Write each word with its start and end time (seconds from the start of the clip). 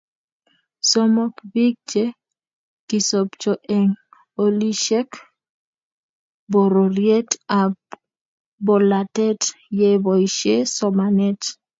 Somok, 0.89 1.33
biik 1.51 1.75
che 1.89 2.03
kisopcho 2.87 3.53
eng 3.77 3.91
olisiet, 4.43 5.11
bororiet 6.51 7.29
ak 7.61 7.75
bolatet 8.65 9.41
ye 9.79 9.89
boisie 10.03 10.57
somanet 10.75 11.41